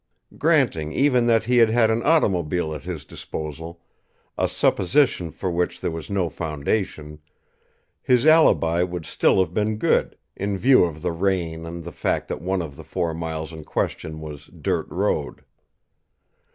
[0.35, 3.83] Granting even that he had had an automobile at his disposal
[4.35, 7.19] a supposition for which there was no foundation
[8.01, 12.29] his alibi would still have been good, in view of the rain and the fact
[12.29, 15.43] that one of the four miles in question was "dirt road."